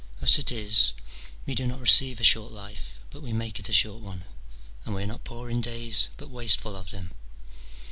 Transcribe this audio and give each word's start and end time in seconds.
Thus 0.19 0.39
it 0.39 0.51
is: 0.51 0.93
we 1.45 1.53
do 1.53 1.67
not 1.67 1.79
receive 1.79 2.19
a 2.19 2.23
short 2.23 2.51
life, 2.51 2.99
but 3.11 3.21
we 3.21 3.33
make 3.33 3.59
it 3.59 3.69
a 3.69 3.71
short 3.71 4.01
one, 4.01 4.23
and 4.83 4.95
we 4.95 5.03
are 5.03 5.05
not 5.05 5.23
poor 5.25 5.47
in 5.47 5.61
days, 5.61 6.09
but 6.17 6.31
wasteful 6.31 6.75
of 6.75 6.89
them. 6.89 7.11